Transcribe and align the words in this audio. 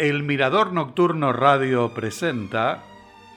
El 0.00 0.22
Mirador 0.22 0.72
Nocturno 0.72 1.30
Radio 1.30 1.92
presenta 1.92 2.82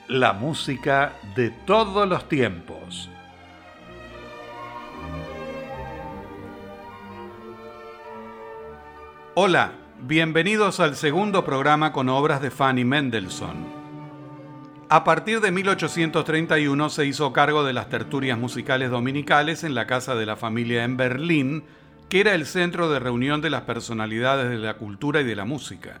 la 0.08 0.32
música 0.32 1.12
de 1.36 1.50
todos 1.50 2.08
los 2.08 2.26
tiempos. 2.26 3.10
Hola, 9.34 9.72
bienvenidos 10.00 10.80
al 10.80 10.96
segundo 10.96 11.44
programa 11.44 11.92
con 11.92 12.08
obras 12.08 12.40
de 12.40 12.50
Fanny 12.50 12.86
Mendelssohn. 12.86 13.66
A 14.88 15.04
partir 15.04 15.42
de 15.42 15.50
1831 15.50 16.88
se 16.88 17.04
hizo 17.04 17.34
cargo 17.34 17.62
de 17.62 17.74
las 17.74 17.90
tertulias 17.90 18.38
musicales 18.38 18.88
dominicales 18.90 19.64
en 19.64 19.74
la 19.74 19.86
casa 19.86 20.14
de 20.14 20.24
la 20.24 20.36
familia 20.36 20.84
en 20.84 20.96
Berlín, 20.96 21.64
que 22.08 22.20
era 22.20 22.34
el 22.34 22.46
centro 22.46 22.90
de 22.90 23.00
reunión 23.00 23.42
de 23.42 23.50
las 23.50 23.64
personalidades 23.64 24.48
de 24.48 24.56
la 24.56 24.78
cultura 24.78 25.20
y 25.20 25.24
de 25.24 25.36
la 25.36 25.44
música. 25.44 26.00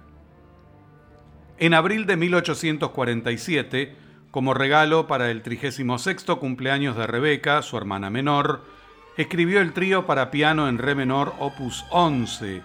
En 1.56 1.72
abril 1.72 2.04
de 2.06 2.16
1847, 2.16 3.94
como 4.32 4.54
regalo 4.54 5.06
para 5.06 5.30
el 5.30 5.42
36 5.42 6.24
cumpleaños 6.40 6.96
de 6.96 7.06
Rebeca, 7.06 7.62
su 7.62 7.76
hermana 7.76 8.10
menor, 8.10 8.64
escribió 9.16 9.60
el 9.60 9.72
trío 9.72 10.04
para 10.04 10.32
piano 10.32 10.68
en 10.68 10.78
re 10.78 10.96
menor 10.96 11.32
opus 11.38 11.84
11, 11.90 12.60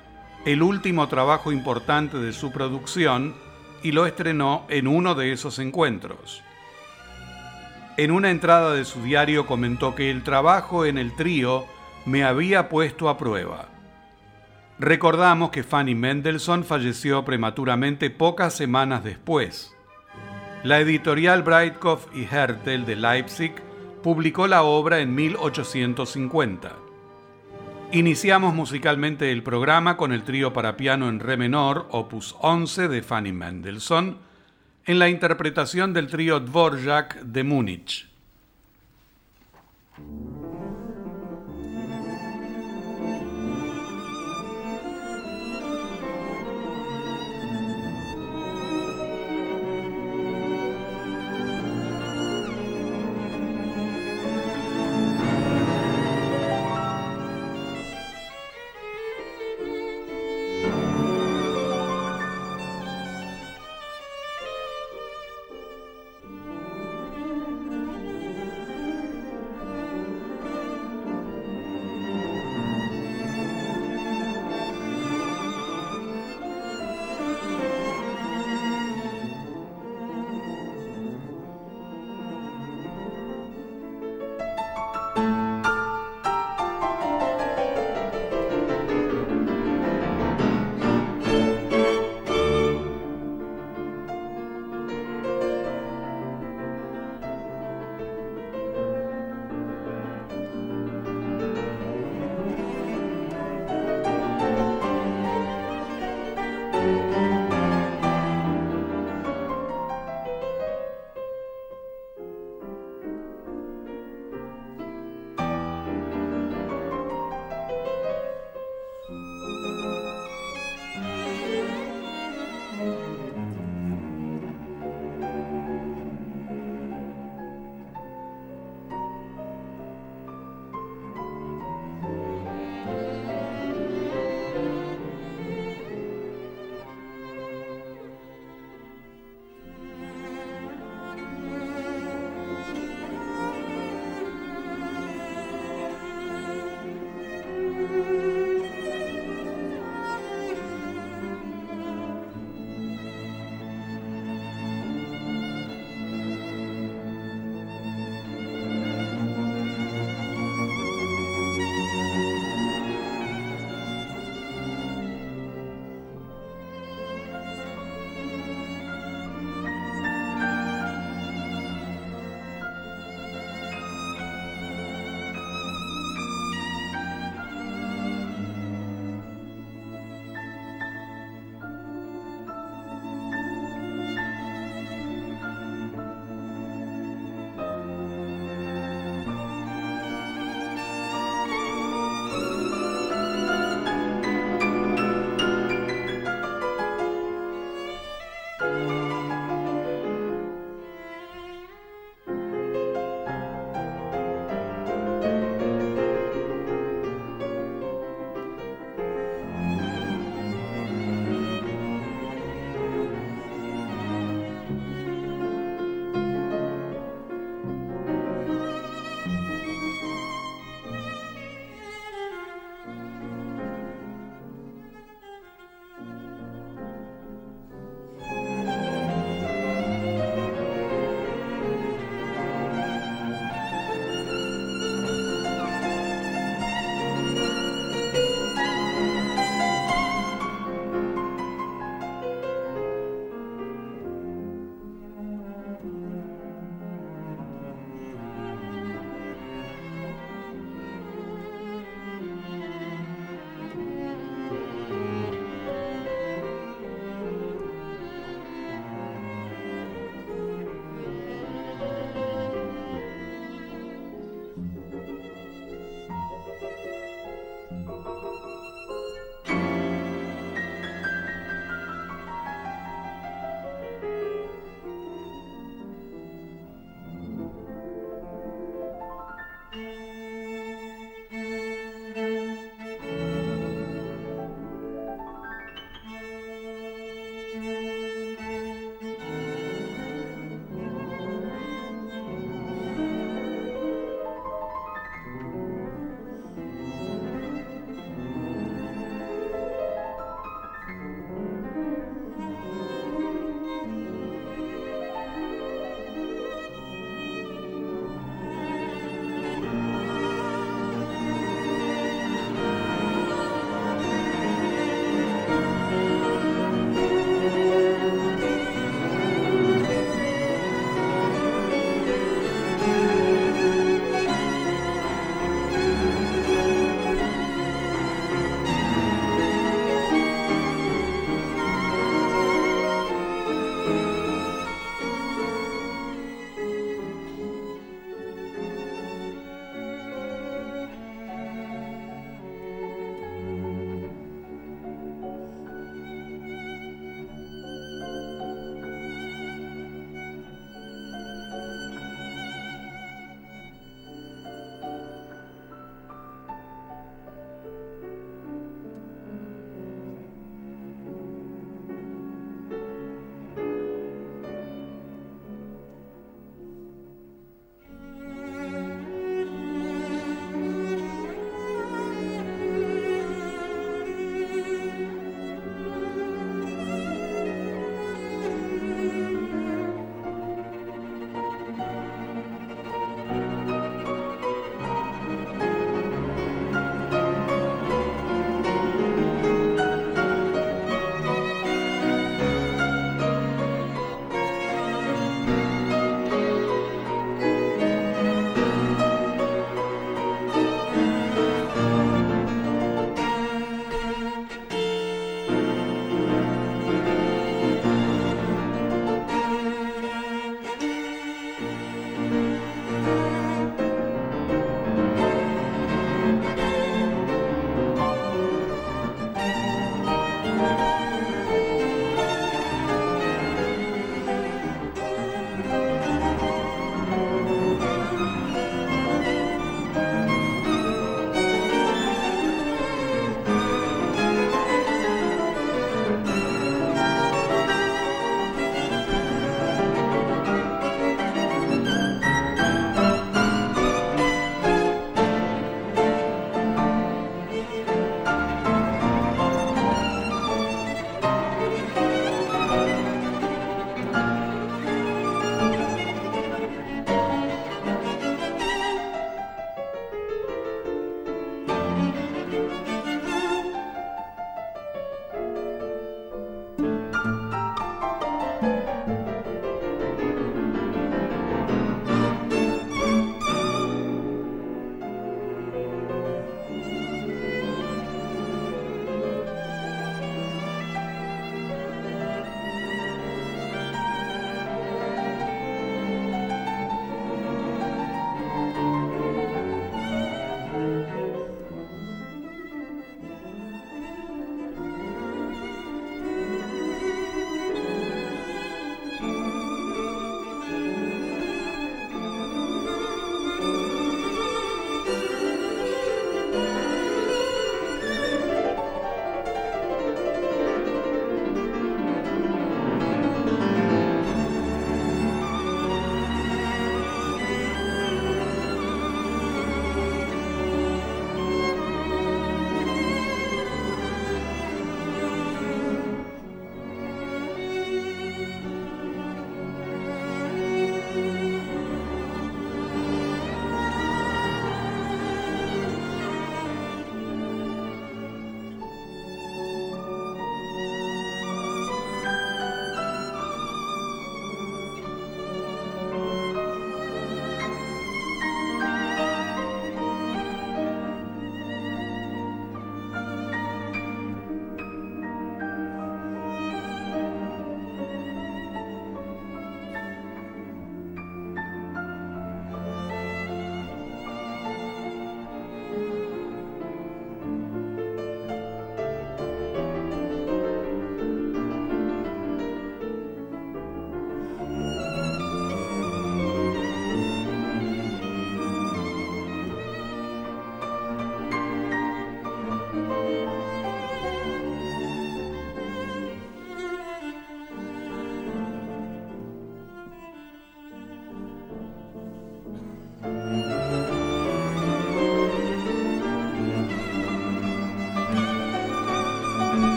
el 0.45 0.63
último 0.63 1.07
trabajo 1.07 1.51
importante 1.51 2.17
de 2.17 2.33
su 2.33 2.51
producción, 2.51 3.35
y 3.83 3.91
lo 3.91 4.07
estrenó 4.07 4.65
en 4.69 4.87
uno 4.87 5.13
de 5.13 5.33
esos 5.33 5.59
encuentros. 5.59 6.41
En 7.97 8.09
una 8.09 8.31
entrada 8.31 8.73
de 8.73 8.85
su 8.85 9.03
diario 9.03 9.45
comentó 9.45 9.93
que 9.93 10.09
el 10.09 10.23
trabajo 10.23 10.85
en 10.85 10.97
el 10.97 11.15
trío 11.15 11.65
me 12.05 12.23
había 12.23 12.69
puesto 12.69 13.07
a 13.07 13.17
prueba. 13.17 13.67
Recordamos 14.79 15.49
que 15.49 15.63
Fanny 15.63 15.93
Mendelssohn 15.93 16.63
falleció 16.63 17.25
prematuramente 17.25 18.09
pocas 18.09 18.53
semanas 18.53 19.03
después. 19.03 19.75
La 20.63 20.79
editorial 20.79 21.43
Breitkopf 21.43 22.07
y 22.15 22.23
Hertel 22.23 22.85
de 22.85 22.95
Leipzig 22.95 23.53
publicó 24.01 24.47
la 24.47 24.63
obra 24.63 24.99
en 24.99 25.13
1850. 25.13 26.71
Iniciamos 27.91 28.53
musicalmente 28.53 29.33
el 29.33 29.43
programa 29.43 29.97
con 29.97 30.13
el 30.13 30.23
trío 30.23 30.53
para 30.53 30.77
piano 30.77 31.09
en 31.09 31.19
re 31.19 31.35
menor, 31.35 31.87
opus 31.91 32.37
11 32.39 32.87
de 32.87 33.01
Fanny 33.01 33.33
Mendelssohn, 33.33 34.17
en 34.85 34.97
la 34.97 35.09
interpretación 35.09 35.91
del 35.91 36.07
trío 36.07 36.39
Dvorak 36.39 37.19
de 37.21 37.43
Múnich. 37.43 38.09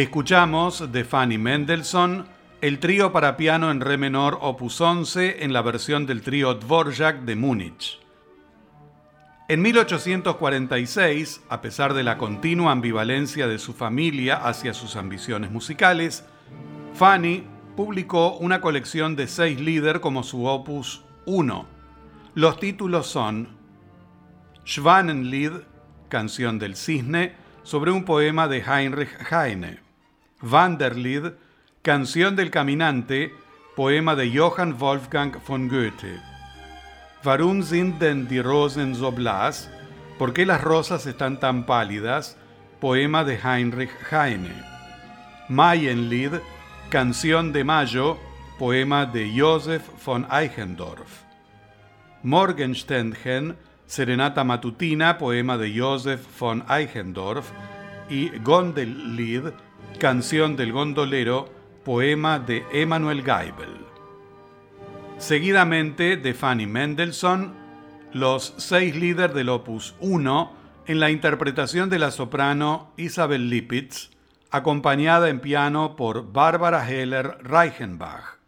Escuchamos 0.00 0.90
de 0.92 1.04
Fanny 1.04 1.36
Mendelssohn 1.36 2.24
el 2.62 2.78
trío 2.78 3.12
para 3.12 3.36
piano 3.36 3.70
en 3.70 3.82
re 3.82 3.98
menor 3.98 4.38
opus 4.40 4.80
11 4.80 5.44
en 5.44 5.52
la 5.52 5.60
versión 5.60 6.06
del 6.06 6.22
trío 6.22 6.54
Dvorak 6.54 7.20
de 7.24 7.36
Múnich. 7.36 8.00
En 9.46 9.60
1846, 9.60 11.42
a 11.50 11.60
pesar 11.60 11.92
de 11.92 12.02
la 12.02 12.16
continua 12.16 12.72
ambivalencia 12.72 13.46
de 13.46 13.58
su 13.58 13.74
familia 13.74 14.36
hacia 14.36 14.72
sus 14.72 14.96
ambiciones 14.96 15.50
musicales, 15.50 16.24
Fanny 16.94 17.44
publicó 17.76 18.38
una 18.38 18.62
colección 18.62 19.16
de 19.16 19.26
seis 19.26 19.60
líder 19.60 20.00
como 20.00 20.22
su 20.22 20.46
opus 20.46 21.04
1. 21.26 21.66
Los 22.36 22.58
títulos 22.58 23.06
son 23.06 23.50
Schwanenlied, 24.64 25.52
canción 26.08 26.58
del 26.58 26.74
cisne, 26.74 27.34
sobre 27.64 27.90
un 27.90 28.06
poema 28.06 28.48
de 28.48 28.62
Heinrich 28.62 29.10
Heine. 29.30 29.89
Wanderlied, 30.42 31.34
Canción 31.82 32.34
del 32.34 32.50
Caminante, 32.50 33.32
poema 33.76 34.16
de 34.16 34.30
Johann 34.30 34.78
Wolfgang 34.78 35.36
von 35.46 35.68
Goethe. 35.68 36.18
Warum 37.22 37.62
sind 37.62 38.00
denn 38.00 38.26
die 38.26 38.40
Rosen 38.40 38.94
so 38.94 39.12
blass? 39.12 39.68
¿Por 40.18 40.32
qué 40.32 40.46
las 40.46 40.62
rosas 40.62 41.06
están 41.06 41.38
tan 41.38 41.66
pálidas? 41.66 42.36
Poema 42.80 43.24
de 43.24 43.36
Heinrich 43.36 43.90
Heine. 44.10 44.52
Mayenlied, 45.48 46.40
Canción 46.88 47.52
de 47.52 47.64
Mayo, 47.64 48.18
poema 48.58 49.04
de 49.04 49.30
Joseph 49.34 49.82
von 50.04 50.26
Eichendorff. 50.30 51.24
Morgensternchen, 52.22 53.56
Serenata 53.86 54.44
Matutina, 54.44 55.18
poema 55.18 55.58
de 55.58 55.78
Joseph 55.78 56.22
von 56.38 56.64
Eichendorff. 56.68 57.50
Y 58.08 58.30
Gondellied, 58.38 59.52
Canción 59.98 60.56
del 60.56 60.72
Gondolero, 60.72 61.48
poema 61.84 62.38
de 62.38 62.64
Emanuel 62.72 63.22
Geibel. 63.22 63.76
Seguidamente 65.18 66.16
de 66.16 66.32
Fanny 66.32 66.66
Mendelssohn, 66.66 67.52
los 68.12 68.54
seis 68.56 68.96
líderes 68.96 69.34
del 69.34 69.50
opus 69.50 69.94
1 70.00 70.52
en 70.86 71.00
la 71.00 71.10
interpretación 71.10 71.90
de 71.90 71.98
la 71.98 72.10
soprano 72.10 72.92
Isabel 72.96 73.50
Lipitz, 73.50 74.10
acompañada 74.50 75.28
en 75.28 75.40
piano 75.40 75.96
por 75.96 76.32
Bárbara 76.32 76.88
Heller 76.88 77.38
Reichenbach. 77.42 78.39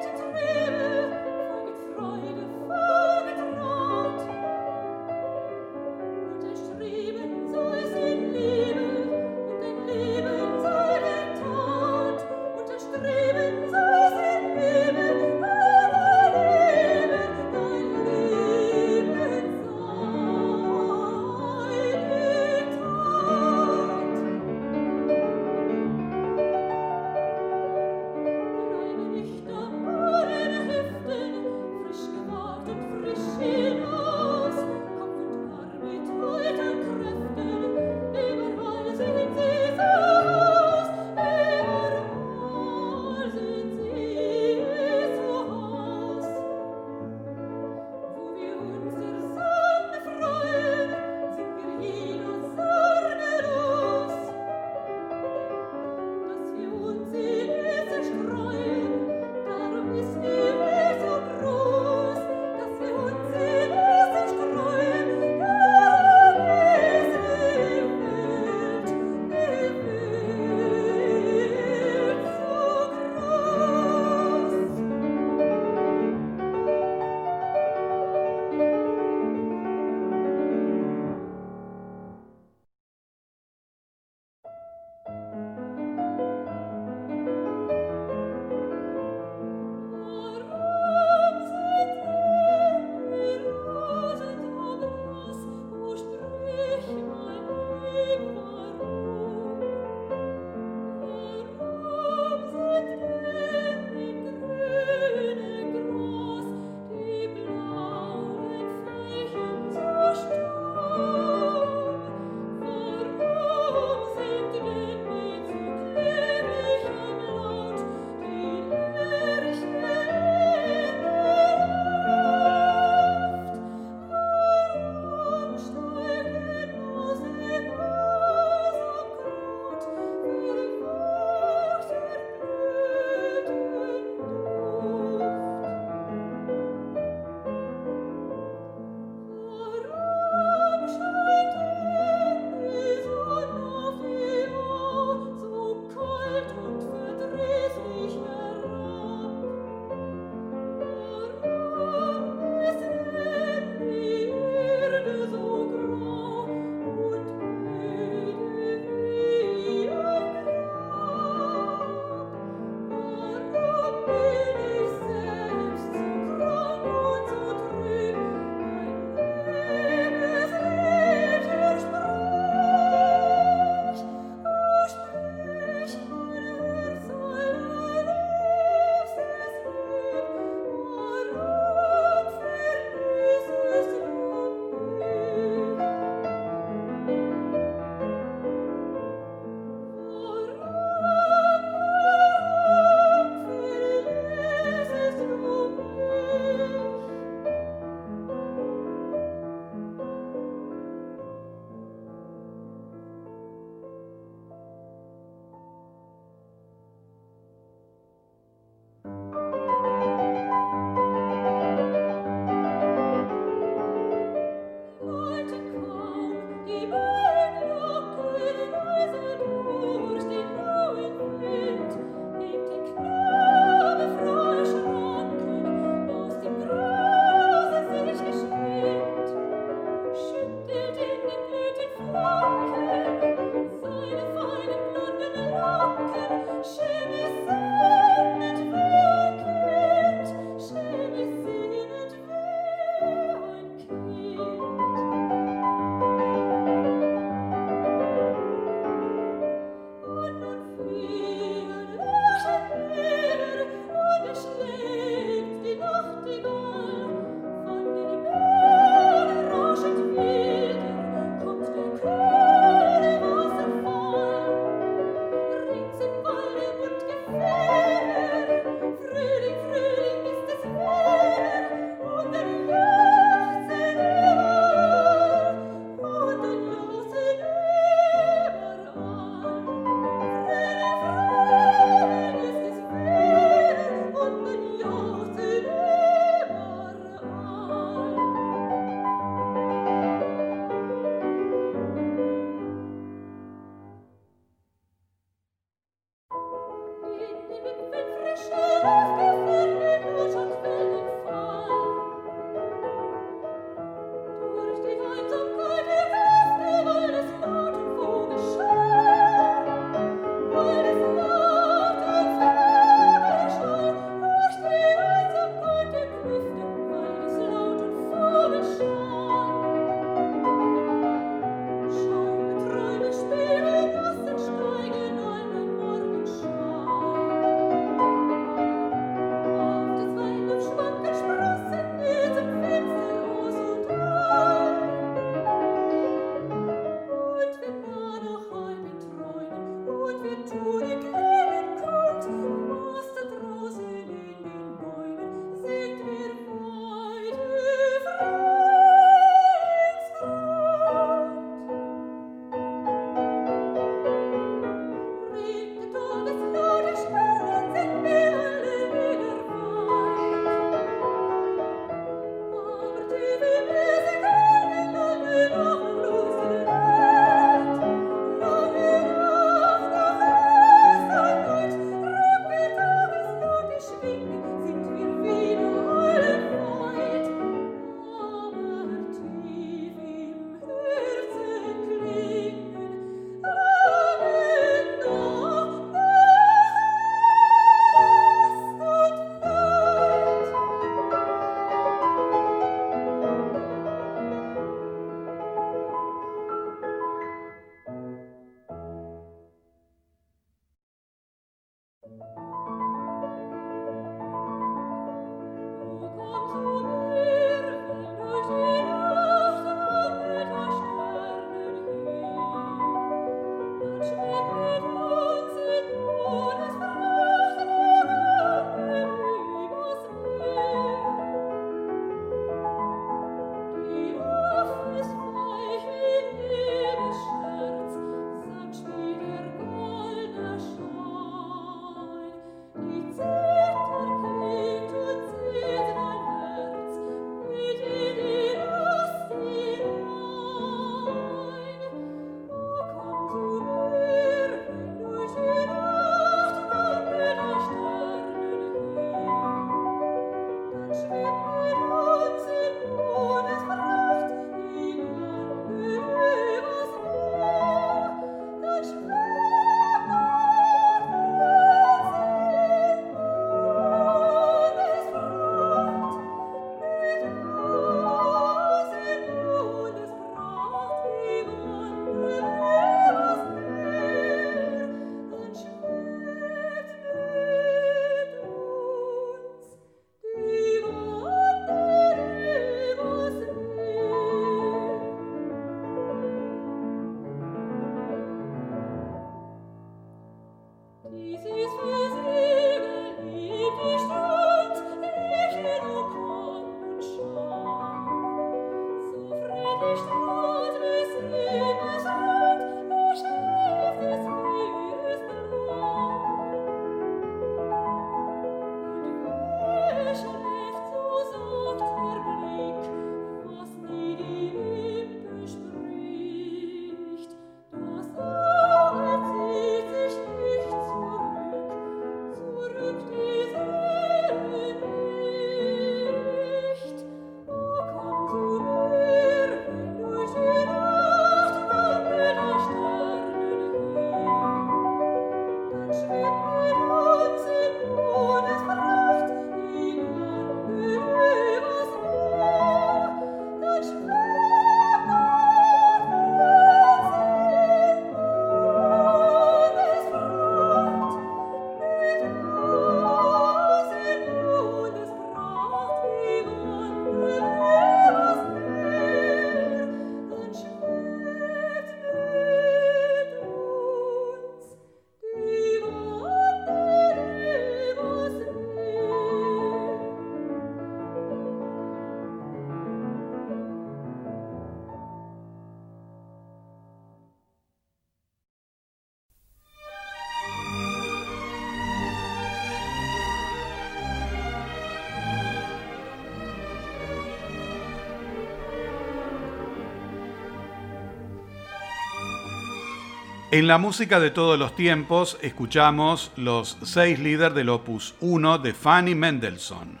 En 593.54 593.68
la 593.68 593.78
música 593.78 594.18
de 594.18 594.32
todos 594.32 594.58
los 594.58 594.74
tiempos 594.74 595.38
escuchamos 595.40 596.32
los 596.34 596.76
seis 596.82 597.20
líderes 597.20 597.54
del 597.54 597.68
opus 597.68 598.16
1 598.18 598.58
de 598.58 598.74
Fanny 598.74 599.14
Mendelssohn. 599.14 600.00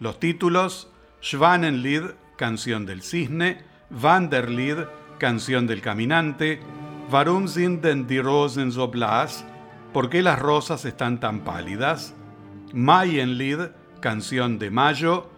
Los 0.00 0.18
títulos 0.18 0.88
Schwanenlied, 1.22 2.14
canción 2.38 2.86
del 2.86 3.02
cisne, 3.02 3.58
Wanderlied, 3.90 4.86
canción 5.18 5.66
del 5.66 5.82
caminante, 5.82 6.60
Warum 7.10 7.48
sind 7.48 7.84
denn 7.84 8.06
die 8.06 8.22
Rosen 8.22 8.72
so 8.72 8.88
blass? 8.88 9.44
¿Por 9.92 10.08
qué 10.08 10.22
las 10.22 10.38
rosas 10.38 10.86
están 10.86 11.20
tan 11.20 11.40
pálidas? 11.40 12.14
Mayenlied, 12.72 13.72
canción 14.00 14.58
de 14.58 14.70
mayo, 14.70 15.28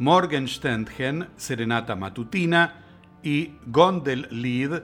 Morgensternchen, 0.00 1.28
serenata 1.36 1.94
matutina 1.94 2.82
y 3.22 3.52
Gondellied, 3.66 4.82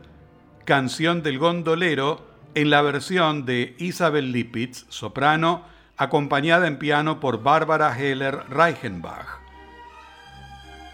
Canción 0.70 1.24
del 1.24 1.40
Gondolero 1.40 2.24
en 2.54 2.70
la 2.70 2.80
versión 2.80 3.44
de 3.44 3.74
Isabel 3.78 4.30
Lipitz, 4.30 4.86
soprano, 4.88 5.64
acompañada 5.96 6.68
en 6.68 6.78
piano 6.78 7.18
por 7.18 7.42
Bárbara 7.42 7.98
Heller 7.98 8.44
Reichenbach. 8.48 9.26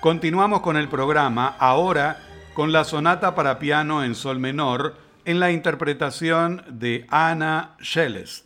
Continuamos 0.01 0.63
con 0.63 0.79
el 0.79 0.89
programa, 0.89 1.57
ahora 1.59 2.23
con 2.55 2.73
la 2.73 2.85
sonata 2.85 3.35
para 3.35 3.59
piano 3.59 4.03
en 4.03 4.15
sol 4.15 4.39
menor 4.39 4.97
en 5.27 5.41
la 5.41 5.51
interpretación 5.51 6.65
de 6.71 7.07
Anna 7.11 7.77
Shellest. 7.79 8.46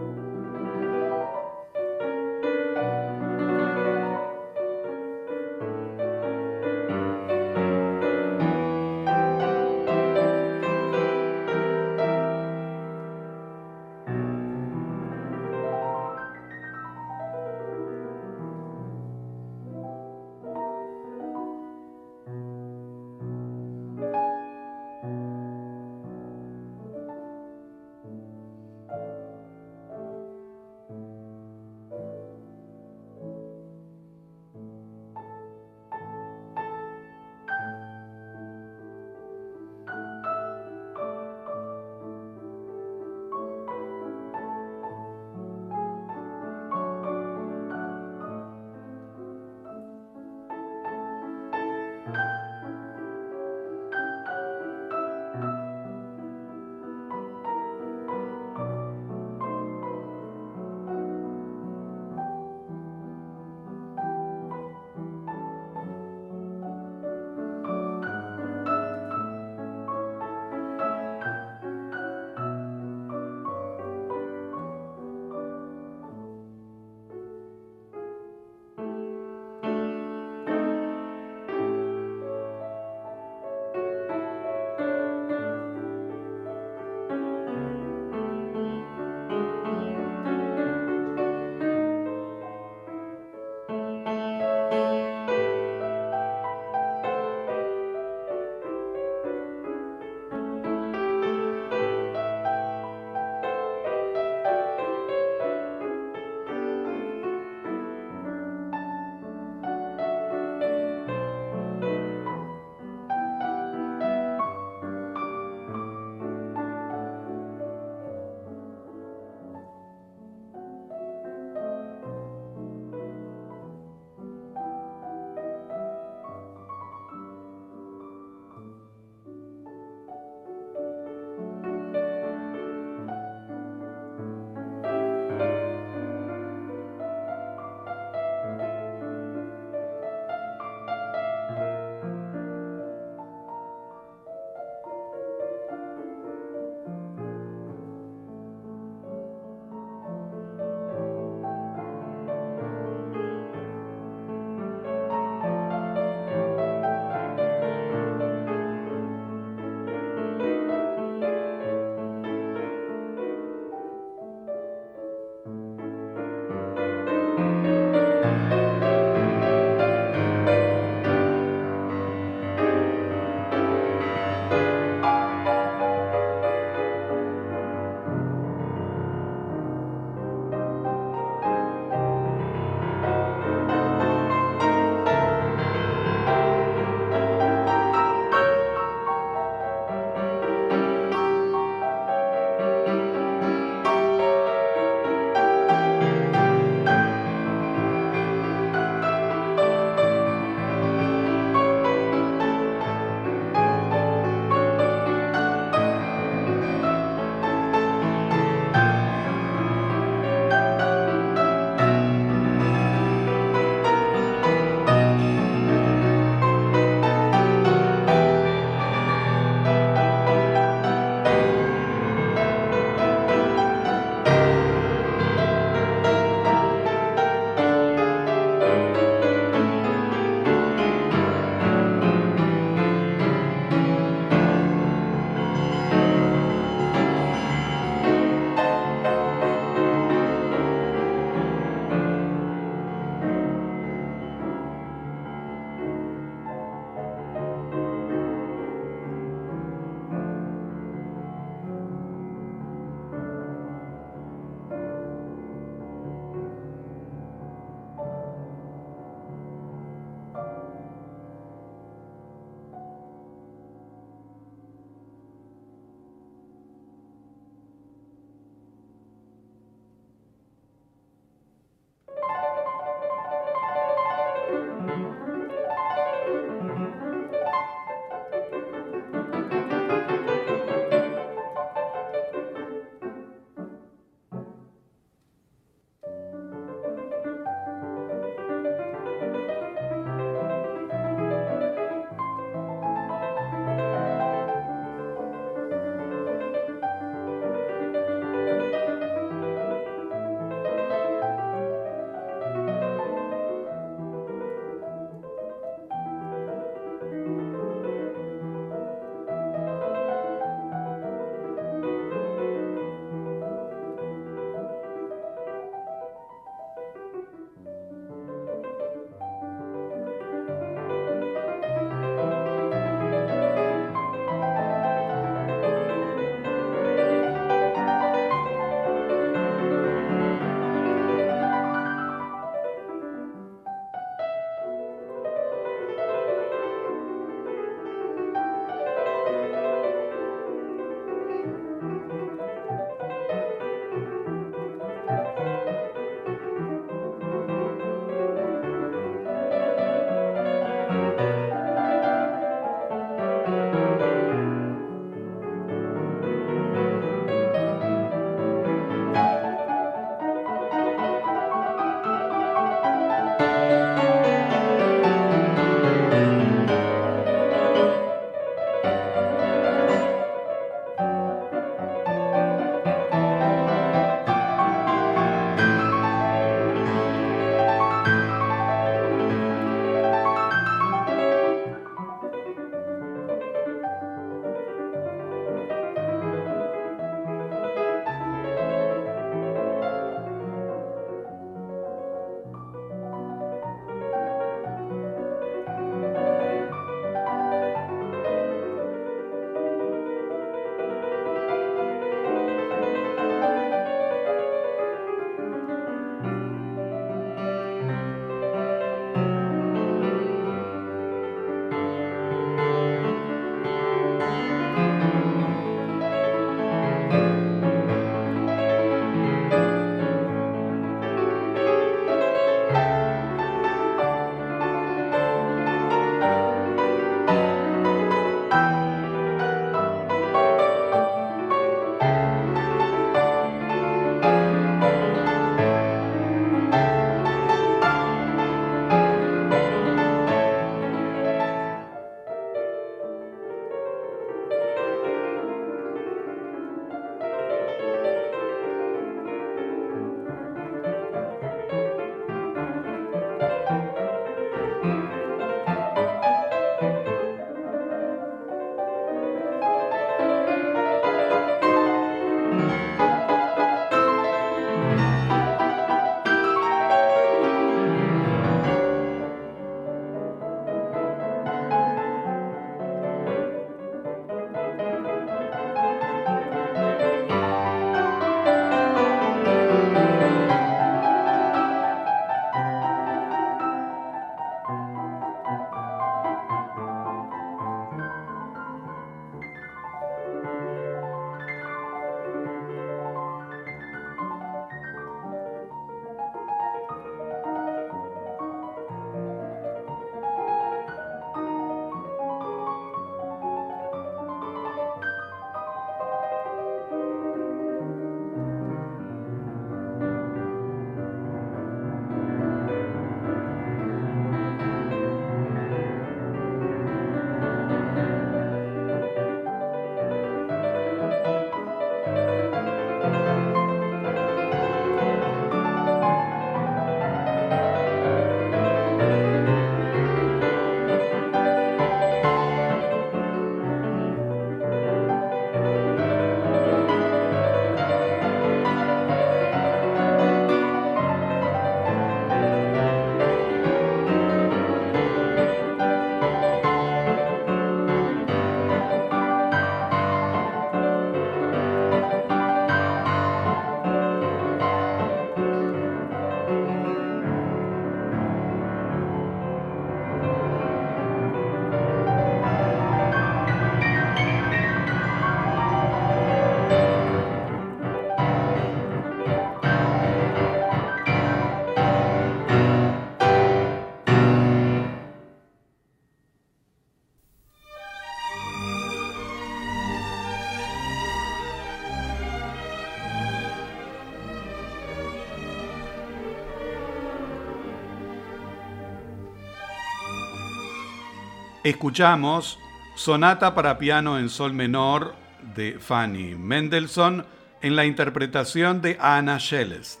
Escuchamos 591.68 592.58
Sonata 592.94 593.54
para 593.54 593.76
piano 593.76 594.18
en 594.18 594.30
sol 594.30 594.54
menor 594.54 595.14
de 595.54 595.78
Fanny 595.78 596.34
Mendelssohn 596.34 597.26
en 597.60 597.76
la 597.76 597.84
interpretación 597.84 598.80
de 598.80 598.96
Anna 598.98 599.38
Schellest. 599.38 600.00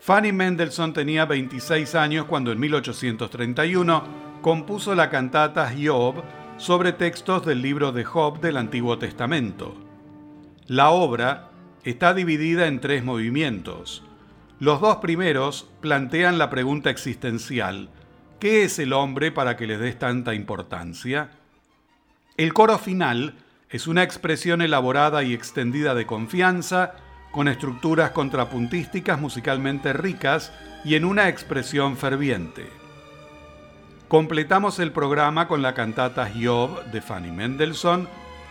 Fanny 0.00 0.32
Mendelssohn 0.32 0.92
tenía 0.92 1.24
26 1.24 1.94
años 1.94 2.26
cuando 2.26 2.50
en 2.50 2.58
1831 2.58 4.02
compuso 4.42 4.96
la 4.96 5.08
cantata 5.08 5.72
Job 5.72 6.24
sobre 6.56 6.92
textos 6.92 7.46
del 7.46 7.62
libro 7.62 7.92
de 7.92 8.02
Job 8.02 8.40
del 8.40 8.56
Antiguo 8.56 8.98
Testamento. 8.98 9.76
La 10.66 10.90
obra 10.90 11.50
está 11.84 12.12
dividida 12.12 12.66
en 12.66 12.80
tres 12.80 13.04
movimientos. 13.04 14.02
Los 14.58 14.80
dos 14.80 14.96
primeros 14.96 15.70
plantean 15.80 16.38
la 16.38 16.50
pregunta 16.50 16.90
existencial, 16.90 17.88
¿qué 18.44 18.62
es 18.62 18.78
el 18.78 18.92
hombre 18.92 19.32
para 19.32 19.56
que 19.56 19.66
le 19.66 19.78
des 19.78 19.98
tanta 19.98 20.34
importancia? 20.34 21.30
El 22.36 22.52
coro 22.52 22.76
final 22.76 23.36
es 23.70 23.86
una 23.86 24.02
expresión 24.02 24.60
elaborada 24.60 25.22
y 25.22 25.32
extendida 25.32 25.94
de 25.94 26.04
confianza, 26.04 26.92
con 27.30 27.48
estructuras 27.48 28.10
contrapuntísticas 28.10 29.18
musicalmente 29.18 29.94
ricas 29.94 30.52
y 30.84 30.94
en 30.94 31.06
una 31.06 31.30
expresión 31.30 31.96
ferviente. 31.96 32.68
Completamos 34.08 34.78
el 34.78 34.92
programa 34.92 35.48
con 35.48 35.62
la 35.62 35.72
cantata 35.72 36.30
Job 36.38 36.84
de 36.92 37.00
Fanny 37.00 37.30
Mendelssohn 37.30 38.06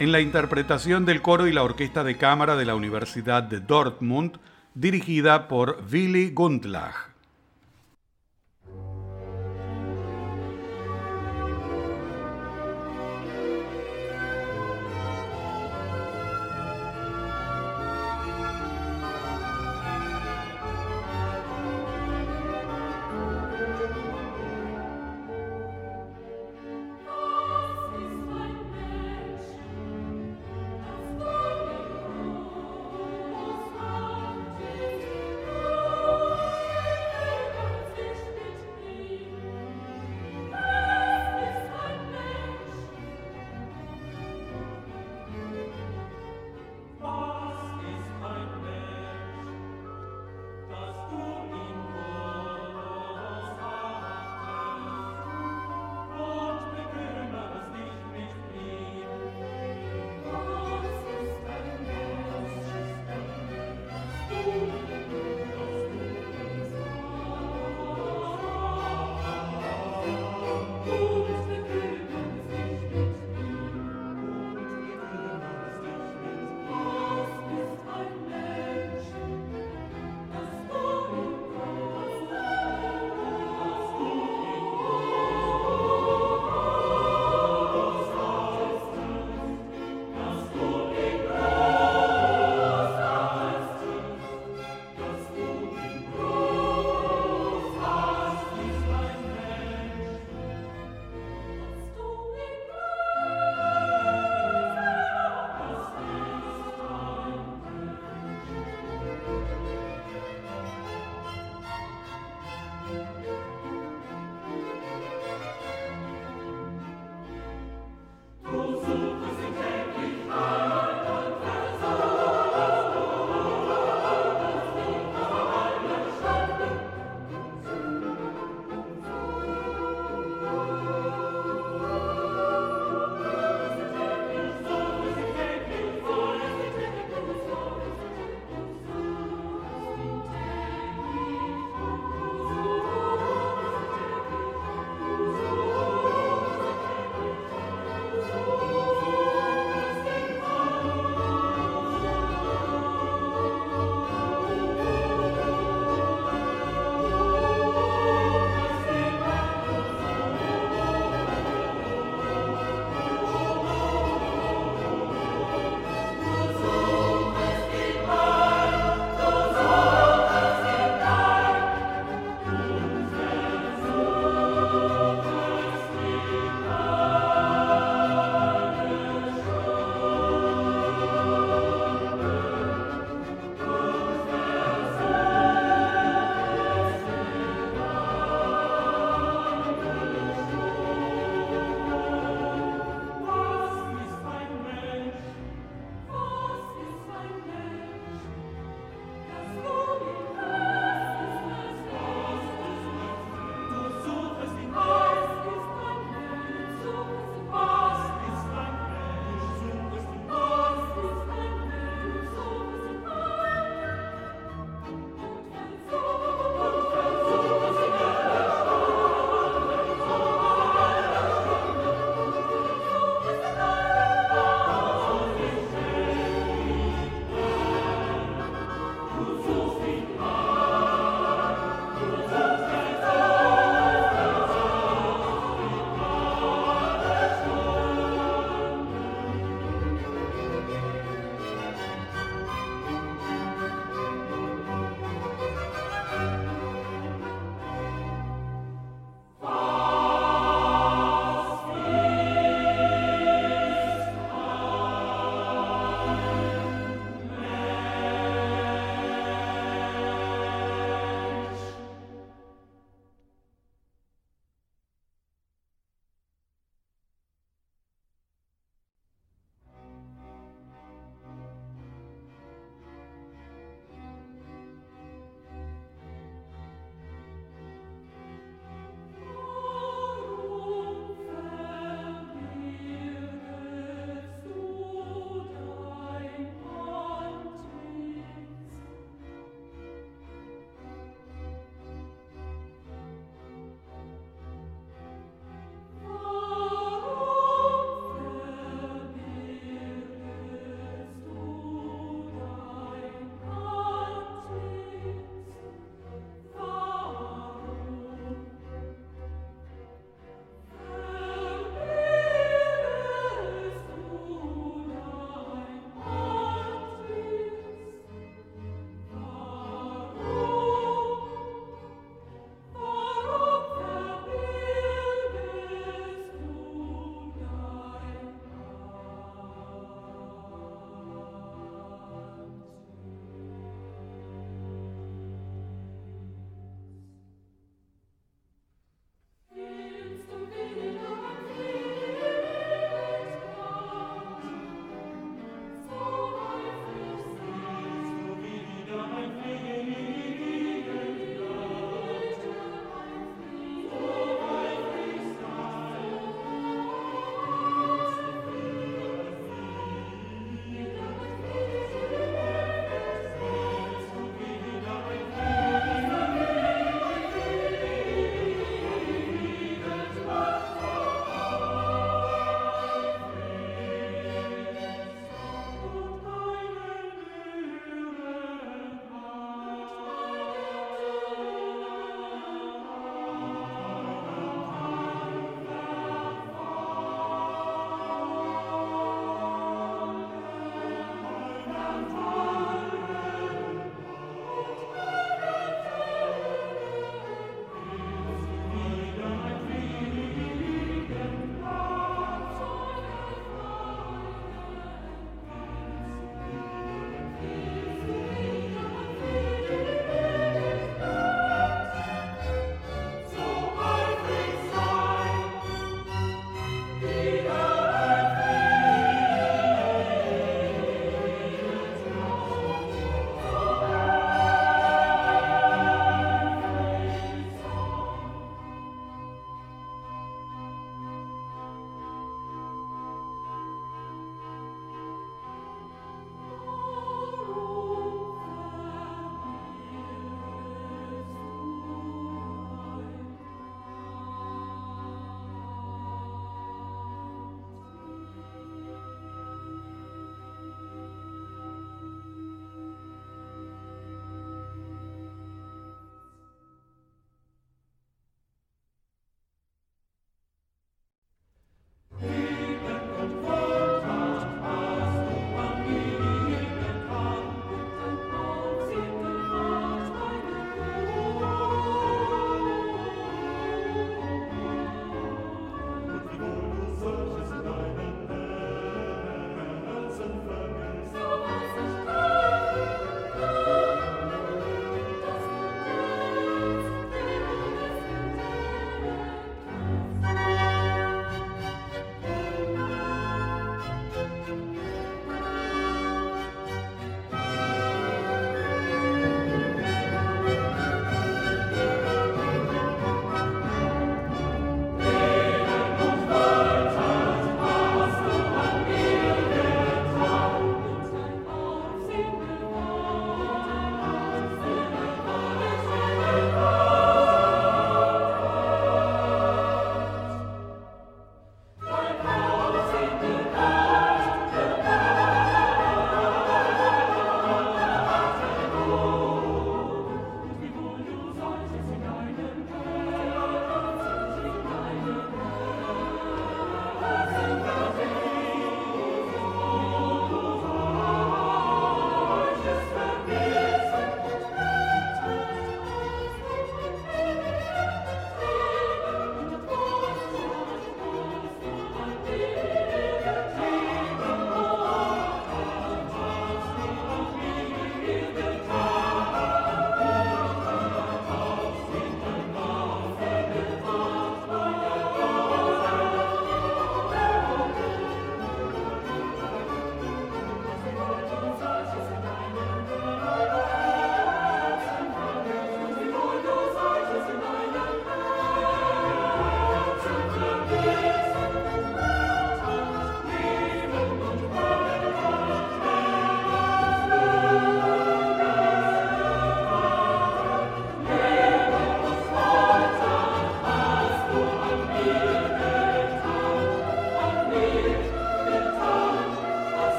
en 0.00 0.12
la 0.12 0.20
interpretación 0.20 1.06
del 1.06 1.22
coro 1.22 1.46
y 1.46 1.54
la 1.54 1.62
orquesta 1.62 2.04
de 2.04 2.18
cámara 2.18 2.56
de 2.56 2.66
la 2.66 2.74
Universidad 2.74 3.42
de 3.42 3.60
Dortmund, 3.60 4.36
dirigida 4.74 5.48
por 5.48 5.82
Willy 5.90 6.28
Gundlach. 6.28 7.07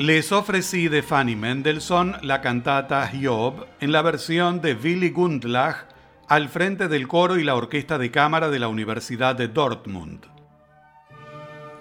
Les 0.00 0.32
ofrecí 0.32 0.88
de 0.88 1.02
Fanny 1.02 1.36
Mendelssohn 1.36 2.16
la 2.22 2.40
cantata 2.40 3.10
Hiob 3.12 3.66
en 3.80 3.92
la 3.92 4.00
versión 4.00 4.62
de 4.62 4.72
Willy 4.72 5.10
Gundlach 5.10 5.88
al 6.26 6.48
frente 6.48 6.88
del 6.88 7.06
coro 7.06 7.36
y 7.36 7.44
la 7.44 7.54
orquesta 7.54 7.98
de 7.98 8.10
cámara 8.10 8.48
de 8.48 8.58
la 8.58 8.68
Universidad 8.68 9.36
de 9.36 9.48
Dortmund. 9.48 10.24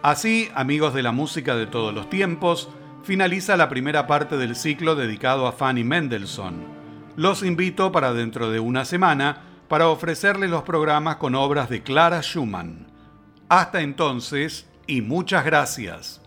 Así, 0.02 0.52
amigos 0.54 0.94
de 0.94 1.02
la 1.02 1.14
música 1.14 1.56
de 1.56 1.66
todos 1.66 1.94
los 1.94 2.10
tiempos, 2.10 2.68
finaliza 3.04 3.56
la 3.56 3.70
primera 3.70 4.06
parte 4.06 4.36
del 4.36 4.58
ciclo 4.58 4.96
dedicado 4.96 5.48
a 5.48 5.54
Fanny 5.54 5.86
Mendelssohn. 5.86 6.66
Los 7.16 7.42
invito 7.42 7.94
para 7.94 8.12
dentro 8.12 8.52
de 8.52 8.60
una 8.60 8.84
semana 8.84 9.44
para 9.70 9.88
ofrecerles 9.88 10.50
los 10.50 10.64
programas 10.64 11.16
con 11.16 11.36
obras 11.36 11.70
de 11.70 11.84
Clara 11.84 12.22
Schumann. 12.22 12.86
Hasta 13.48 13.80
entonces 13.80 14.68
y 14.88 15.00
muchas 15.00 15.46
gracias. 15.46 16.20